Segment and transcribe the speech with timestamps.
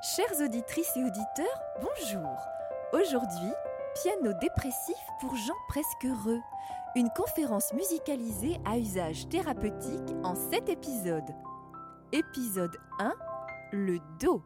[0.00, 2.38] Chères auditrices et auditeurs, bonjour.
[2.92, 3.50] Aujourd'hui,
[4.00, 6.38] piano dépressif pour gens presque heureux.
[6.94, 11.34] Une conférence musicalisée à usage thérapeutique en 7 épisodes.
[12.12, 13.12] Épisode 1
[13.72, 14.44] Le Do.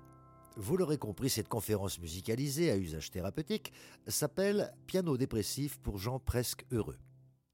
[0.57, 3.75] Vous l'aurez compris, cette conférence musicalisée à usage thérapeutique
[4.07, 6.97] s'appelle Piano dépressif pour gens presque heureux.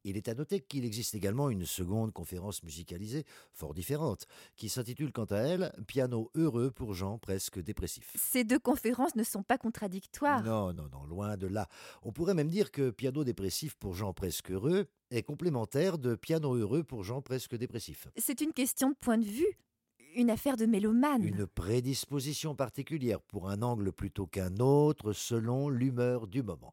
[0.09, 5.13] Il est à noter qu'il existe également une seconde conférence musicalisée, fort différente, qui s'intitule
[5.13, 8.17] quant à elle Piano heureux pour gens presque dépressifs.
[8.17, 10.43] Ces deux conférences ne sont pas contradictoires.
[10.43, 11.69] Non, non, non, loin de là.
[12.03, 16.55] On pourrait même dire que Piano dépressif pour gens presque heureux est complémentaire de Piano
[16.55, 18.09] heureux pour gens presque dépressifs.
[18.17, 19.59] C'est une question de point de vue,
[20.15, 21.23] une affaire de mélomane.
[21.23, 26.73] Une prédisposition particulière pour un angle plutôt qu'un autre selon l'humeur du moment.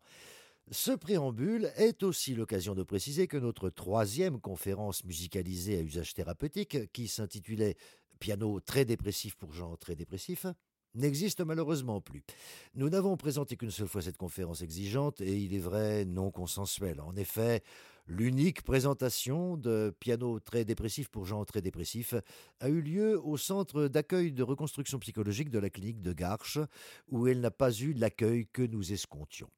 [0.72, 6.92] Ce préambule est aussi l'occasion de préciser que notre troisième conférence musicalisée à usage thérapeutique,
[6.92, 7.76] qui s'intitulait
[8.20, 10.48] Piano très dépressif pour gens très dépressifs,
[10.96, 12.24] n'existe malheureusement plus.
[12.74, 17.00] Nous n'avons présenté qu'une seule fois cette conférence exigeante et il est vrai non consensuelle.
[17.00, 17.62] En effet,
[18.08, 22.16] l'unique présentation de piano très dépressif pour gens très dépressifs
[22.60, 26.60] a eu lieu au centre d'accueil de reconstruction psychologique de la clinique de Garches,
[27.08, 29.52] où elle n'a pas eu l'accueil que nous escomptions.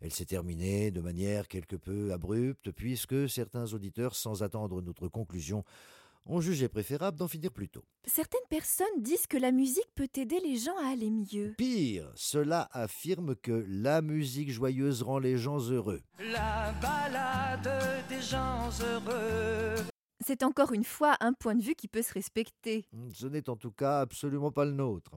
[0.00, 5.64] Elle s'est terminée de manière quelque peu abrupte, puisque certains auditeurs, sans attendre notre conclusion,
[6.26, 7.84] ont jugé préférable d'en finir plus tôt.
[8.06, 11.54] Certaines personnes disent que la musique peut aider les gens à aller mieux.
[11.56, 16.02] Pire, cela affirme que la musique joyeuse rend les gens heureux.
[16.18, 19.84] La balade des gens heureux.
[20.24, 22.86] C'est encore une fois un point de vue qui peut se respecter.
[23.12, 25.12] Ce n'est en tout cas absolument pas le nôtre.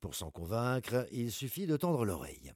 [0.00, 2.52] Pour s'en convaincre, il suffit de tendre l'oreille.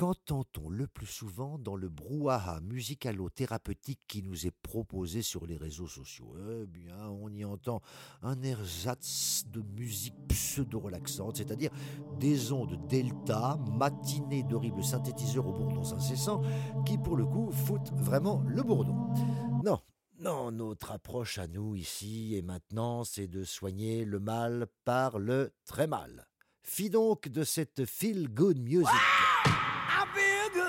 [0.00, 5.88] Qu'entend-on le plus souvent dans le brouhaha musicalo-thérapeutique qui nous est proposé sur les réseaux
[5.88, 6.34] sociaux?
[6.38, 7.82] Eh bien, on y entend
[8.22, 11.70] un ersatz de musique pseudo-relaxante, c'est-à-dire
[12.18, 16.40] des ondes delta matinées d'horribles synthétiseurs aux bourdons incessants
[16.86, 18.96] qui, pour le coup, foutent vraiment le bourdon.
[19.62, 19.80] Non,
[20.18, 25.52] non, notre approche à nous ici et maintenant, c'est de soigner le mal par le
[25.66, 26.26] très mal.
[26.62, 28.88] Fi donc de cette feel-good music.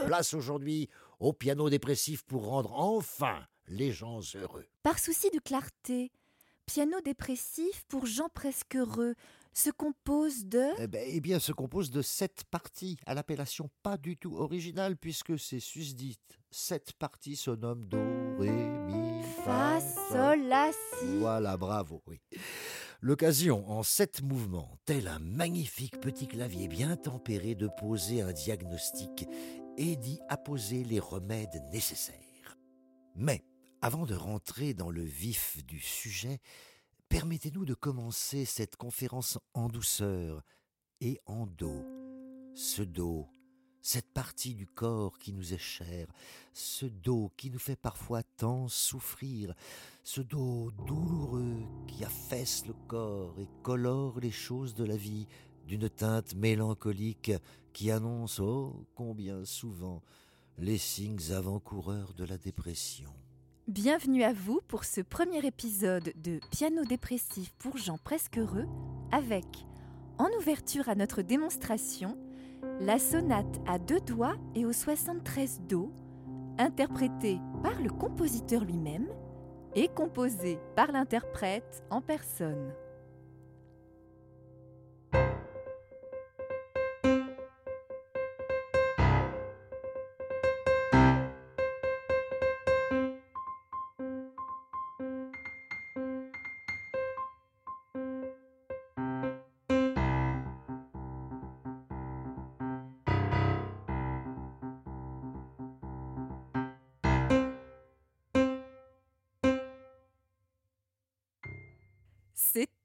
[0.05, 0.89] Place aujourd'hui
[1.19, 4.65] au piano dépressif pour rendre enfin les gens heureux.
[4.83, 6.11] Par souci de clarté,
[6.65, 9.15] piano dépressif pour gens presque heureux
[9.53, 10.63] se compose de...
[10.79, 14.97] Eh, ben, eh bien, se compose de sept parties, à l'appellation pas du tout originale,
[14.97, 17.97] puisque ces susdites sept parties se nomment Do,
[18.39, 19.79] Ré, Mi, Fa,
[20.09, 21.17] Sol, La, Si.
[21.19, 22.21] Voilà, bravo, oui.
[23.01, 29.27] L'occasion, en sept mouvements, tel un magnifique petit clavier bien tempéré, de poser un diagnostic
[29.77, 32.57] et d'y apposer les remèdes nécessaires.
[33.15, 33.43] Mais,
[33.81, 36.39] avant de rentrer dans le vif du sujet,
[37.09, 40.43] permettez-nous de commencer cette conférence en douceur
[41.01, 41.83] et en dos.
[42.53, 43.27] Ce dos,
[43.81, 46.07] cette partie du corps qui nous est chère,
[46.53, 49.53] ce dos qui nous fait parfois tant souffrir,
[50.03, 55.27] ce dos douloureux qui affaisse le corps et colore les choses de la vie
[55.65, 57.31] d'une teinte mélancolique
[57.73, 60.01] qui annonce, oh combien souvent,
[60.57, 63.09] les signes avant-coureurs de la dépression.
[63.67, 68.67] Bienvenue à vous pour ce premier épisode de Piano dépressif pour gens presque heureux
[69.11, 69.45] avec,
[70.17, 72.17] en ouverture à notre démonstration,
[72.79, 75.91] la sonate à deux doigts et au 73 Do,
[76.57, 79.07] interprétée par le compositeur lui-même
[79.75, 82.73] et composée par l'interprète en personne.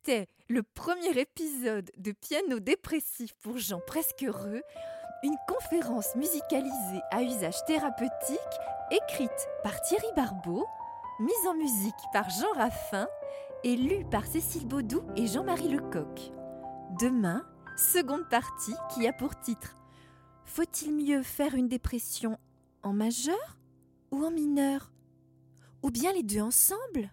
[0.06, 4.62] C'était le premier épisode de Piano dépressif pour gens presque heureux,
[5.24, 8.38] une conférence musicalisée à usage thérapeutique,
[8.92, 10.64] écrite par Thierry Barbeau,
[11.18, 13.08] mise en musique par Jean Raffin
[13.64, 16.30] et lue par Cécile Baudou et Jean-Marie Lecoq.
[17.00, 17.44] Demain,
[17.76, 19.74] seconde partie qui a pour titre
[20.44, 22.38] Faut-il mieux faire une dépression
[22.84, 23.58] en majeur
[24.12, 24.92] ou en mineur?
[25.82, 27.10] Ou bien les deux ensemble?